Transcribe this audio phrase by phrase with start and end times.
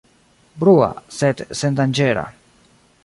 [0.63, 2.25] Brua, sed sendanĝera.